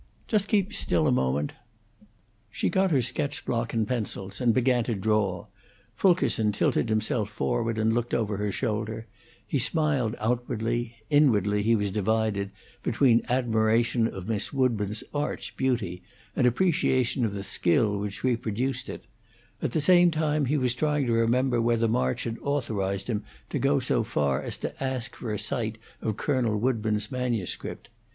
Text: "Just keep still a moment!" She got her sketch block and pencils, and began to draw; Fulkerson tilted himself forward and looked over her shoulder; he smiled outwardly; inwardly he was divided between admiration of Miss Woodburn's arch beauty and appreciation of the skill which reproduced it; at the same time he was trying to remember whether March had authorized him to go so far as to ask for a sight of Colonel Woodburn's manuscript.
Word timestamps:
"Just 0.27 0.47
keep 0.47 0.73
still 0.73 1.05
a 1.05 1.11
moment!" 1.11 1.53
She 2.49 2.69
got 2.69 2.89
her 2.89 3.03
sketch 3.03 3.45
block 3.45 3.71
and 3.71 3.87
pencils, 3.87 4.41
and 4.41 4.51
began 4.51 4.83
to 4.85 4.95
draw; 4.95 5.45
Fulkerson 5.93 6.51
tilted 6.51 6.89
himself 6.89 7.29
forward 7.29 7.77
and 7.77 7.93
looked 7.93 8.15
over 8.15 8.37
her 8.37 8.51
shoulder; 8.51 9.05
he 9.45 9.59
smiled 9.59 10.15
outwardly; 10.19 10.95
inwardly 11.11 11.61
he 11.61 11.75
was 11.75 11.91
divided 11.91 12.49
between 12.81 13.21
admiration 13.29 14.07
of 14.07 14.27
Miss 14.27 14.51
Woodburn's 14.51 15.03
arch 15.13 15.55
beauty 15.55 16.01
and 16.35 16.47
appreciation 16.47 17.23
of 17.23 17.35
the 17.35 17.43
skill 17.43 17.99
which 17.99 18.23
reproduced 18.23 18.89
it; 18.89 19.05
at 19.61 19.71
the 19.71 19.79
same 19.81 20.09
time 20.09 20.45
he 20.45 20.57
was 20.57 20.73
trying 20.73 21.05
to 21.05 21.13
remember 21.13 21.61
whether 21.61 21.87
March 21.87 22.23
had 22.23 22.39
authorized 22.41 23.05
him 23.07 23.23
to 23.51 23.59
go 23.59 23.79
so 23.79 24.01
far 24.01 24.41
as 24.41 24.57
to 24.57 24.83
ask 24.83 25.15
for 25.15 25.31
a 25.31 25.37
sight 25.37 25.77
of 26.01 26.17
Colonel 26.17 26.57
Woodburn's 26.57 27.11
manuscript. 27.11 27.89